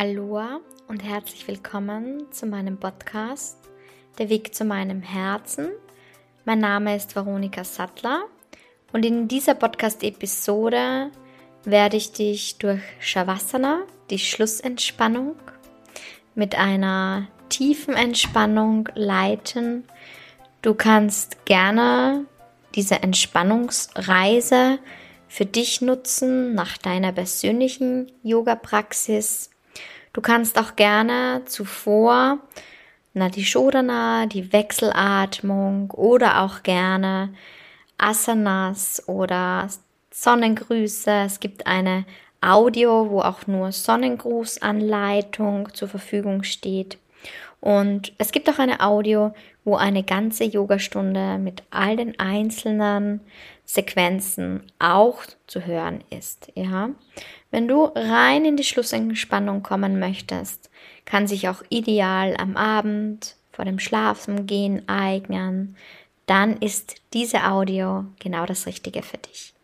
[0.00, 3.58] Aloha und herzlich willkommen zu meinem Podcast
[4.20, 5.70] Der Weg zu meinem Herzen.
[6.44, 8.26] Mein Name ist Veronika Sattler
[8.92, 11.10] und in dieser Podcast-Episode
[11.64, 15.34] werde ich dich durch Shavasana, die Schlussentspannung,
[16.36, 19.82] mit einer tiefen Entspannung leiten.
[20.62, 22.24] Du kannst gerne
[22.76, 24.78] diese Entspannungsreise
[25.26, 29.50] für dich nutzen nach deiner persönlichen Yoga-Praxis.
[30.12, 32.38] Du kannst auch gerne zuvor
[33.18, 37.34] na, die Shodana, die Wechselatmung oder auch gerne
[37.98, 39.68] Asanas oder
[40.12, 41.10] Sonnengrüße.
[41.26, 42.04] Es gibt eine
[42.40, 46.98] Audio, wo auch nur Sonnengrußanleitung zur Verfügung steht.
[47.60, 49.34] Und es gibt auch eine Audio,
[49.64, 53.20] wo eine ganze Yogastunde mit all den einzelnen
[53.64, 56.52] Sequenzen auch zu hören ist.
[56.54, 56.90] Ja,
[57.50, 60.70] wenn du rein in die Schlussentspannung kommen möchtest,
[61.04, 65.76] kann sich auch ideal am Abend vor dem Schlafengehen eignen.
[66.26, 69.54] Dann ist diese Audio genau das Richtige für dich.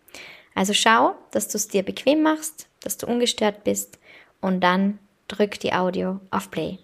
[0.54, 3.98] Also schau, dass du es dir bequem machst, dass du ungestört bist
[4.40, 6.78] und dann drück die Audio auf Play.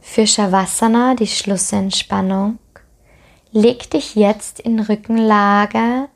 [0.00, 2.58] Für Shavasana, die Schlussentspannung,
[3.52, 6.08] leg dich jetzt in Rückenlage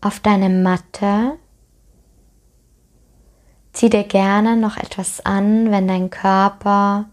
[0.00, 1.38] auf deine Matte.
[3.72, 7.06] Zieh dir gerne noch etwas an, wenn dein Körper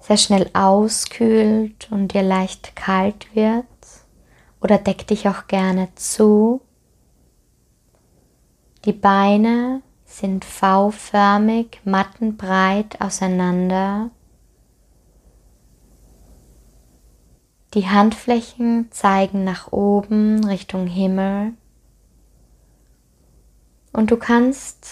[0.00, 3.64] sehr schnell auskühlt und dir leicht kalt wird.
[4.60, 6.60] Oder deck dich auch gerne zu.
[8.84, 14.10] Die Beine sind V-förmig, mattenbreit auseinander.
[17.74, 21.54] Die Handflächen zeigen nach oben Richtung Himmel.
[23.92, 24.86] Und du kannst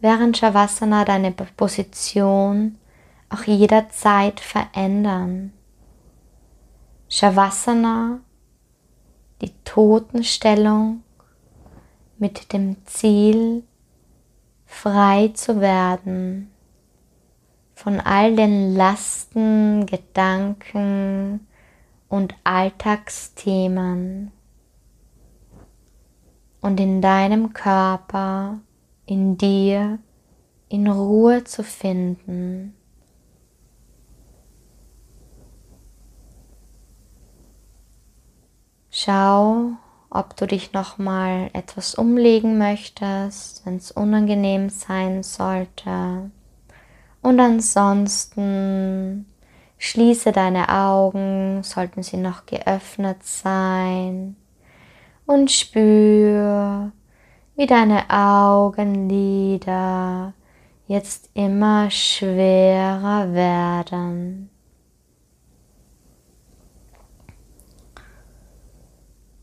[0.00, 2.78] während Shavasana deine Position
[3.28, 5.52] auch jederzeit verändern.
[7.10, 8.20] Shavasana,
[9.42, 11.02] die Totenstellung
[12.16, 13.62] mit dem Ziel,
[14.64, 16.50] frei zu werden
[17.74, 21.46] von all den Lasten, Gedanken
[22.12, 24.32] und Alltagsthemen
[26.60, 28.60] und in deinem Körper,
[29.06, 29.98] in dir,
[30.68, 32.74] in Ruhe zu finden.
[38.90, 39.70] Schau,
[40.10, 46.30] ob du dich noch mal etwas umlegen möchtest, wenn es unangenehm sein sollte.
[47.22, 49.24] Und ansonsten
[49.82, 54.36] schließe deine Augen, sollten sie noch geöffnet sein,
[55.26, 56.92] und spür,
[57.56, 58.74] wie deine Augenlider
[60.86, 64.50] jetzt immer schwerer werden.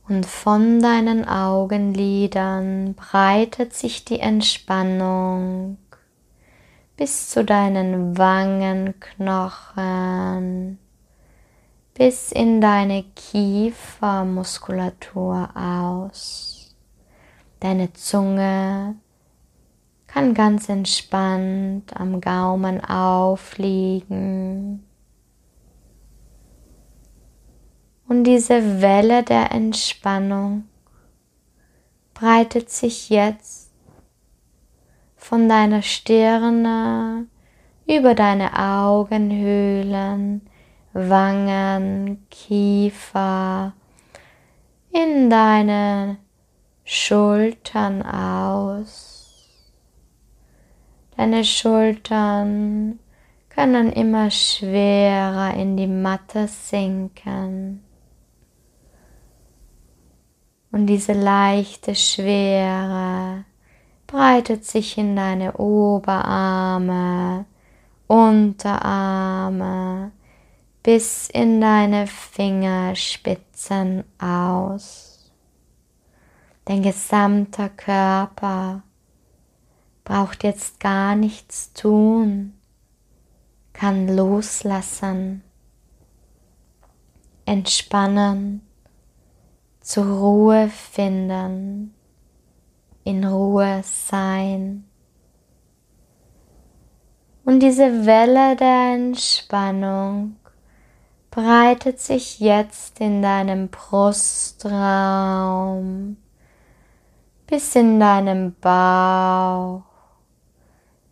[0.09, 5.77] und von deinen Augenlidern breitet sich die Entspannung
[6.99, 10.77] bis zu deinen Wangenknochen,
[11.93, 16.75] bis in deine Kiefermuskulatur aus.
[17.61, 18.95] Deine Zunge
[20.07, 24.83] kann ganz entspannt am Gaumen aufliegen
[28.09, 30.67] Und diese Welle der Entspannung
[32.15, 33.68] breitet sich jetzt
[35.19, 37.27] von deiner Stirne
[37.85, 40.41] über deine Augenhöhlen,
[40.93, 43.73] Wangen, Kiefer,
[44.91, 46.17] in deine
[46.83, 49.71] Schultern aus.
[51.15, 52.99] Deine Schultern
[53.49, 57.83] können immer schwerer in die Matte sinken.
[60.71, 63.45] Und diese leichte Schwere
[64.09, 67.45] breitet sich in deine Oberarme,
[68.07, 70.11] Unterarme
[70.81, 75.31] bis in deine Fingerspitzen aus.
[76.65, 78.81] Dein gesamter Körper
[80.03, 82.55] braucht jetzt gar nichts tun,
[83.73, 85.43] kann loslassen,
[87.45, 88.65] entspannen
[89.81, 91.93] zur Ruhe finden,
[93.09, 94.85] in Ruhe sein.
[97.43, 100.35] Und diese Welle der Entspannung
[101.31, 104.57] breitet sich jetzt in deinem Brustraum
[107.47, 109.81] bis in deinem Bauch,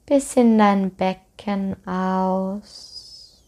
[0.05, 3.41] bis in dein Becken aus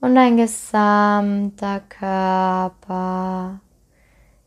[0.00, 3.60] und dein gesamter Körper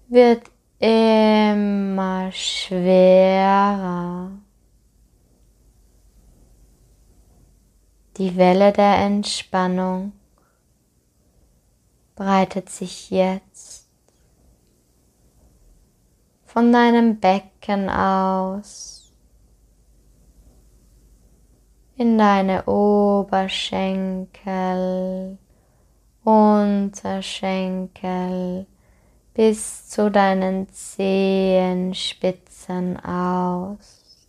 [0.08, 0.55] wird
[0.86, 4.32] immer schwerer.
[8.18, 10.14] Die Welle der Entspannung
[12.16, 13.90] breitet sich jetzt
[16.46, 19.12] von deinem Becken aus
[21.98, 25.40] in deine Oberschenkel,
[26.24, 28.68] Unterschenkel
[29.36, 34.28] bis zu deinen Zehenspitzen aus.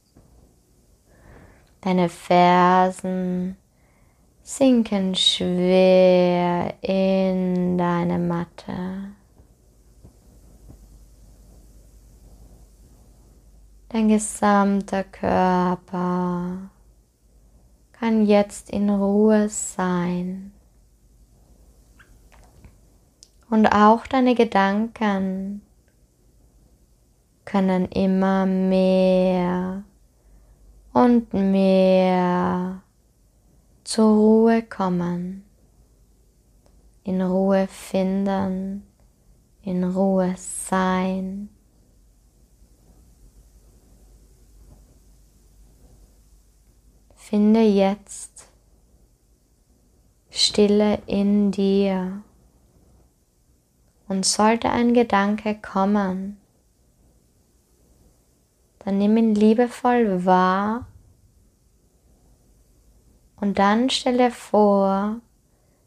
[1.81, 3.57] Deine Fersen
[4.43, 9.13] sinken schwer in deine Matte.
[13.89, 16.69] Dein gesamter Körper
[17.93, 20.56] kann jetzt in Ruhe sein.
[23.49, 25.63] Und auch deine Gedanken
[27.45, 29.85] können immer mehr
[30.93, 32.83] und mehr
[33.85, 35.45] zur Ruhe kommen,
[37.05, 38.85] in Ruhe finden,
[39.63, 41.49] in Ruhe sein.
[47.15, 48.49] Finde jetzt
[50.31, 52.23] Stille in dir.
[54.09, 56.39] Und sollte ein Gedanke kommen,
[58.79, 60.87] dann nimm ihn liebevoll wahr
[63.41, 65.21] und dann stell dir vor,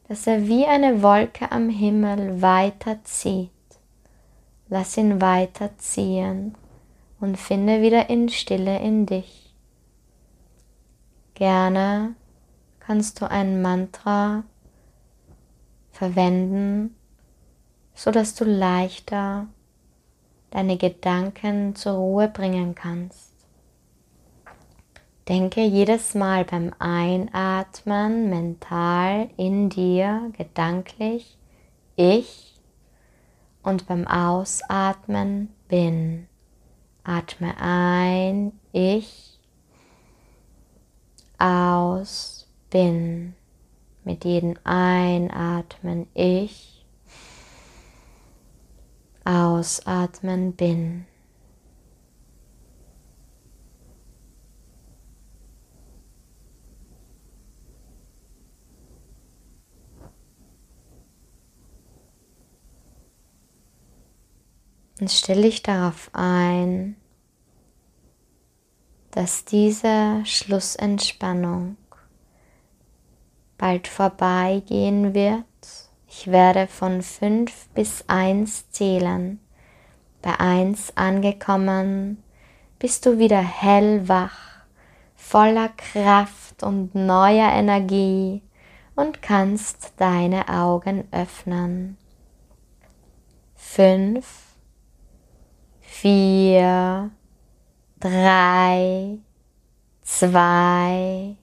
[0.07, 3.51] dass er wie eine Wolke am Himmel weiterzieht.
[4.68, 6.56] Lass ihn weiterziehen
[7.19, 9.56] und finde wieder in Stille in dich.
[11.36, 12.15] Gerne
[12.80, 14.44] kannst du ein Mantra
[15.92, 16.95] verwenden,
[18.00, 19.48] so dass du leichter
[20.51, 23.34] deine Gedanken zur Ruhe bringen kannst.
[25.28, 31.38] Denke jedes Mal beim Einatmen mental in dir, gedanklich,
[31.98, 32.62] ich
[33.63, 36.30] und beim Ausatmen bin.
[37.04, 39.38] Atme ein, ich,
[41.38, 43.36] aus, bin.
[44.06, 46.78] Mit jedem Einatmen ich,
[49.29, 51.05] ausatmen bin.
[65.00, 66.95] Und stell dich darauf ein,
[69.12, 71.77] dass diese Schlussentspannung
[73.57, 75.49] bald vorbeigehen wird.
[76.12, 79.39] Ich werde von fünf bis eins zählen.
[80.24, 82.24] Bei eins angekommen
[82.80, 84.66] bist du wieder hellwach,
[85.16, 88.42] voller Kraft und neuer Energie
[88.96, 91.96] und kannst deine Augen öffnen.
[93.56, 94.50] Fünf
[95.80, 97.12] vier,
[98.00, 99.20] drei,
[100.01, 101.36] zwei,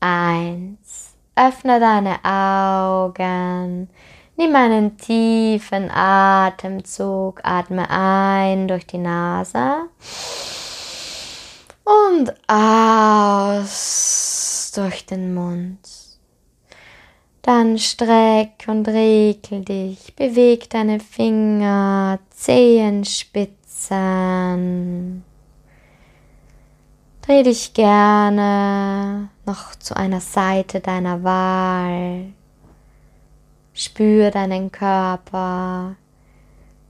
[0.00, 1.09] eins.
[1.40, 3.88] Öffne deine Augen.
[4.36, 7.40] Nimm einen tiefen Atemzug.
[7.42, 9.88] Atme ein durch die Nase
[11.84, 15.78] und aus durch den Mund.
[17.40, 25.24] Dann streck und regel dich, beweg deine Finger, Zehenspitzen.
[27.22, 32.26] Dreh dich gerne noch zu einer Seite deiner Wahl.
[33.74, 35.96] Spür deinen Körper.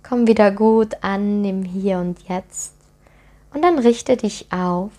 [0.03, 2.75] Komm wieder gut an im Hier und Jetzt.
[3.55, 4.93] Und dann richte dich auf.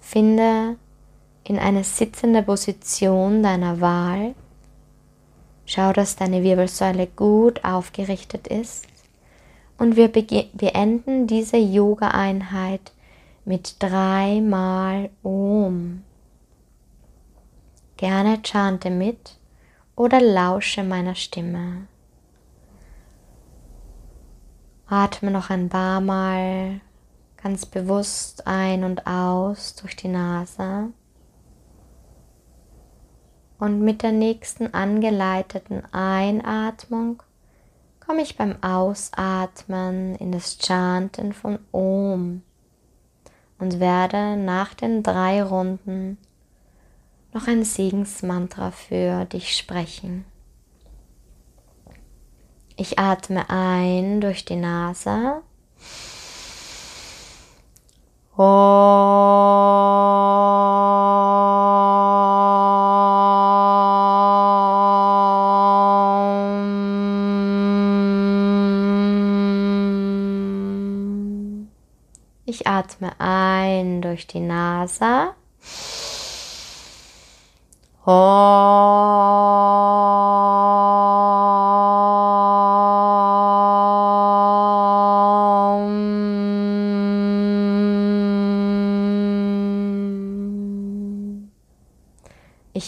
[0.00, 0.76] Finde
[1.42, 4.36] in eine sitzende Position deiner Wahl.
[5.66, 8.86] Schau, dass deine Wirbelsäule gut aufgerichtet ist.
[9.76, 12.92] Und wir beenden diese Yoga-Einheit
[13.44, 16.04] mit dreimal Om.
[18.02, 19.38] Gerne chante mit
[19.94, 21.86] oder lausche meiner Stimme.
[24.88, 26.80] Atme noch ein paar Mal
[27.40, 30.88] ganz bewusst ein und aus durch die Nase.
[33.60, 37.22] Und mit der nächsten angeleiteten Einatmung
[38.04, 42.42] komme ich beim Ausatmen in das Chanten von Om
[43.60, 46.18] und werde nach den drei Runden
[47.32, 50.24] noch ein Segensmantra für dich sprechen.
[52.76, 55.42] Ich atme ein durch die Nase.
[72.44, 75.34] Ich atme ein durch die Nase.
[78.04, 78.10] Ich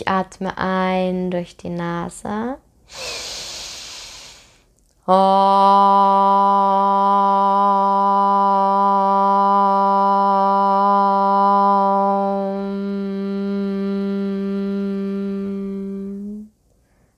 [0.09, 2.59] atme ein durch die Nase.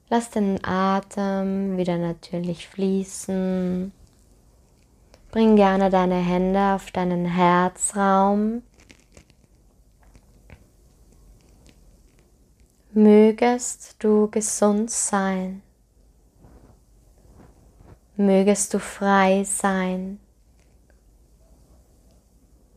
[0.09, 3.93] Lass den Atem wieder natürlich fließen.
[5.31, 8.63] Bring gerne deine Hände auf deinen Herzraum
[12.99, 15.61] Mögest du gesund sein.
[18.17, 20.19] Mögest du frei sein.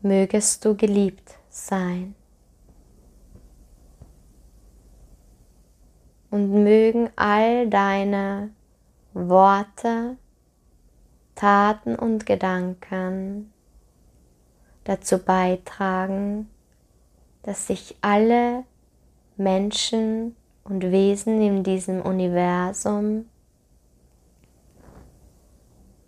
[0.02, 2.14] Mögest du geliebt sein.
[6.30, 8.50] Und mögen all deine
[9.12, 10.16] Worte,
[11.34, 13.52] Taten und Gedanken
[14.84, 16.48] dazu beitragen,
[17.42, 18.64] dass sich alle
[19.36, 23.28] Menschen und Wesen in diesem Universum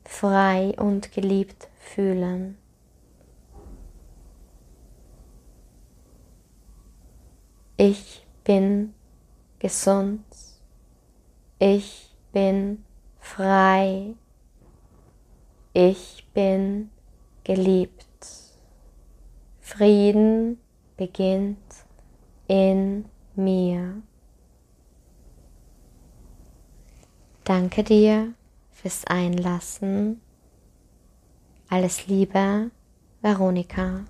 [0.04, 2.58] frei und geliebt fühlen.
[7.76, 8.94] Ich bin
[9.62, 10.24] gesund.
[11.60, 12.84] Ich bin
[13.20, 14.16] frei.
[15.72, 16.90] Ich bin
[17.44, 18.04] geliebt.
[19.60, 20.58] Frieden
[20.96, 21.86] beginnt
[22.48, 23.04] in
[23.36, 24.02] mir.
[27.44, 28.34] Danke dir
[28.72, 30.20] fürs Einlassen.
[31.68, 32.72] Alles Liebe,
[33.20, 34.04] Veronika.